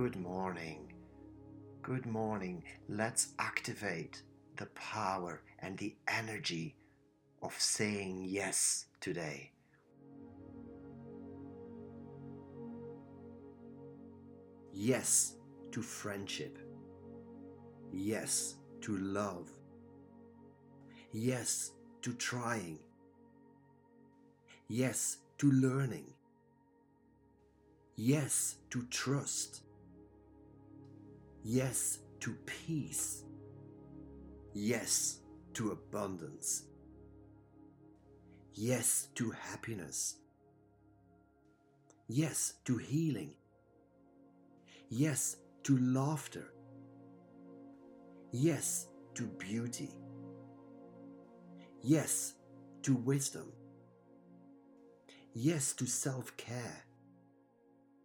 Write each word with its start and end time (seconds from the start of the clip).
Good 0.00 0.16
morning. 0.16 0.94
Good 1.82 2.06
morning. 2.06 2.64
Let's 2.88 3.34
activate 3.38 4.22
the 4.56 4.64
power 4.74 5.42
and 5.58 5.76
the 5.76 5.94
energy 6.08 6.74
of 7.42 7.52
saying 7.60 8.24
yes 8.26 8.86
today. 9.02 9.52
Yes 14.72 15.34
to 15.72 15.82
friendship. 15.82 16.58
Yes 17.92 18.54
to 18.80 18.96
love. 18.96 19.50
Yes 21.12 21.72
to 22.00 22.14
trying. 22.14 22.78
Yes 24.66 25.18
to 25.36 25.52
learning. 25.52 26.14
Yes 27.96 28.56
to 28.70 28.82
trust. 28.84 29.64
Yes 31.42 32.00
to 32.20 32.36
peace. 32.46 33.24
Yes 34.52 35.20
to 35.54 35.70
abundance. 35.72 36.64
Yes 38.54 39.08
to 39.14 39.30
happiness. 39.30 40.16
Yes 42.08 42.54
to 42.64 42.76
healing. 42.76 43.34
Yes 44.90 45.36
to 45.62 45.78
laughter. 45.78 46.52
Yes 48.32 48.88
to 49.14 49.22
beauty. 49.22 49.94
Yes 51.82 52.34
to 52.82 52.94
wisdom. 52.94 53.52
Yes 55.32 55.72
to 55.74 55.86
self 55.86 56.36
care. 56.36 56.84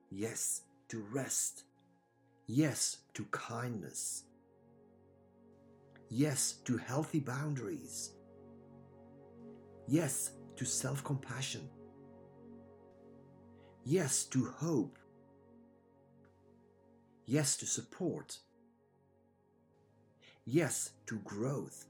Yes 0.10 0.62
to 0.90 1.04
rest. 1.12 1.64
Yes 2.48 2.98
to 3.16 3.26
kindness. 3.26 4.24
Yes 6.10 6.54
to 6.66 6.78
healthy 6.78 7.20
boundaries. 7.20 8.12
Yes 9.88 10.32
to 10.56 10.66
self 10.66 11.04
compassion. 11.04 11.68
Yes 13.84 14.26
to 14.26 14.46
hope. 14.46 15.00
Yes 17.26 17.58
to 17.58 17.66
support. 17.66 18.38
Yes 20.46 20.92
to 21.08 21.18
growth. 21.20 21.86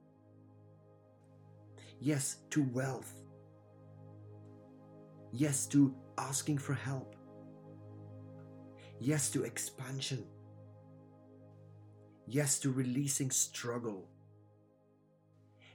Yes 2.00 2.38
to 2.52 2.64
wealth. 2.64 3.14
Yes 5.34 5.66
to 5.68 5.94
asking 6.18 6.60
for 6.60 6.74
help. 6.74 7.18
Yes 9.02 9.30
to 9.32 9.44
expansion. 9.44 10.24
Yes 12.28 12.60
to 12.60 12.72
releasing 12.72 13.30
struggle. 13.30 14.08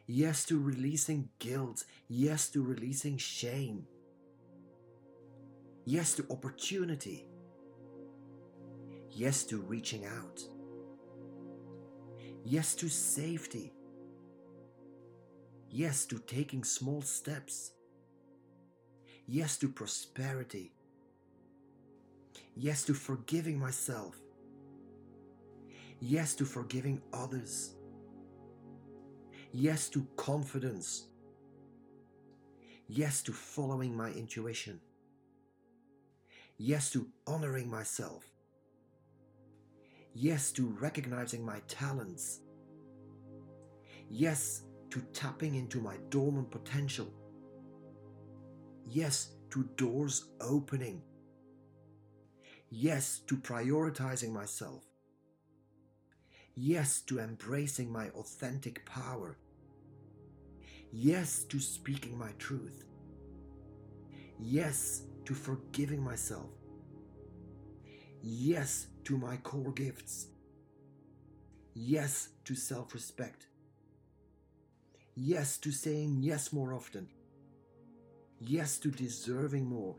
Yes 0.06 0.44
to 0.46 0.58
releasing 0.58 1.28
guilt. 1.38 1.84
Yes 2.08 2.48
to 2.50 2.62
releasing 2.62 3.16
shame. 3.16 3.86
Yes 5.84 6.14
to 6.14 6.26
opportunity. 6.30 7.28
Yes 9.12 9.44
to 9.44 9.58
reaching 9.58 10.04
out. 10.06 10.40
Yes 12.44 12.74
to 12.74 12.88
safety. 12.88 13.72
Yes 15.70 16.04
to 16.06 16.18
taking 16.18 16.64
small 16.64 17.02
steps. 17.02 17.70
Yes 19.26 19.56
to 19.58 19.68
prosperity. 19.68 20.72
Yes 22.56 22.82
to 22.84 22.94
forgiving 22.94 23.58
myself. 23.58 24.16
Yes 26.00 26.34
to 26.36 26.46
forgiving 26.46 27.02
others. 27.12 27.74
Yes 29.52 29.90
to 29.90 30.06
confidence. 30.16 31.08
Yes 32.88 33.22
to 33.22 33.32
following 33.32 33.94
my 33.94 34.10
intuition. 34.10 34.80
Yes 36.56 36.90
to 36.92 37.06
honoring 37.26 37.68
myself. 37.68 38.24
Yes 40.14 40.52
to 40.52 40.74
recognizing 40.80 41.44
my 41.44 41.60
talents. 41.68 42.40
Yes 44.08 44.62
to 44.88 45.00
tapping 45.12 45.54
into 45.54 45.80
my 45.80 45.96
dormant 46.08 46.50
potential. 46.50 47.12
Yes 48.88 49.34
to 49.50 49.68
doors 49.76 50.30
opening. 50.40 51.02
Yes 52.70 53.20
to 53.26 53.36
prioritizing 53.36 54.32
myself. 54.32 54.89
Yes 56.62 57.00
to 57.06 57.20
embracing 57.20 57.90
my 57.90 58.10
authentic 58.10 58.84
power. 58.84 59.38
Yes 60.92 61.44
to 61.44 61.58
speaking 61.58 62.18
my 62.18 62.32
truth. 62.32 62.84
Yes 64.38 65.04
to 65.24 65.32
forgiving 65.32 66.02
myself. 66.04 66.50
Yes 68.20 68.88
to 69.04 69.16
my 69.16 69.38
core 69.38 69.72
gifts. 69.72 70.26
Yes 71.72 72.28
to 72.44 72.54
self 72.54 72.92
respect. 72.92 73.46
Yes 75.14 75.56
to 75.56 75.72
saying 75.72 76.18
yes 76.20 76.52
more 76.52 76.74
often. 76.74 77.08
Yes 78.38 78.76
to 78.80 78.90
deserving 78.90 79.64
more. 79.64 79.96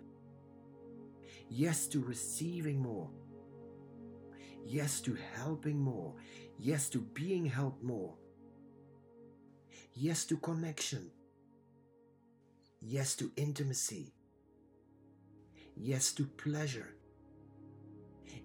Yes 1.49 1.87
to 1.87 1.99
receiving 2.03 2.79
more. 2.79 3.09
Yes 4.65 5.01
to 5.01 5.17
helping 5.35 5.79
more. 5.79 6.13
Yes 6.59 6.89
to 6.89 6.99
being 6.99 7.45
helped 7.45 7.83
more. 7.83 8.15
Yes 9.93 10.25
to 10.25 10.37
connection. 10.37 11.11
Yes 12.81 13.15
to 13.15 13.31
intimacy. 13.35 14.13
Yes 15.75 16.11
to 16.13 16.25
pleasure. 16.25 16.95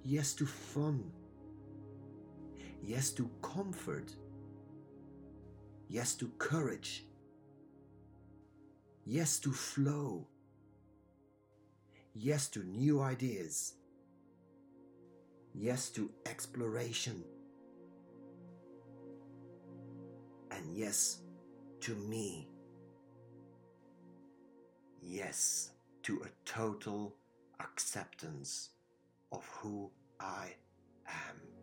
Yes 0.05 0.35
to 0.35 0.47
fun. 0.47 1.11
Yes 2.83 3.11
to 3.13 3.31
comfort. 3.43 4.13
Yes 5.89 6.15
to 6.15 6.29
courage. 6.39 7.05
Yes 9.05 9.39
to 9.41 9.53
flow. 9.53 10.27
Yes 12.15 12.49
to 12.49 12.65
new 12.65 13.01
ideas. 13.01 13.75
Yes 15.59 15.89
to 15.91 16.11
exploration. 16.27 17.25
And 20.51 20.77
yes 20.77 21.21
to 21.81 21.95
me. 21.95 22.49
Yes 25.03 25.71
to 26.03 26.23
a 26.25 26.29
total 26.45 27.15
acceptance 27.61 28.71
of 29.33 29.47
who 29.61 29.91
I 30.21 30.53
am. 31.09 31.56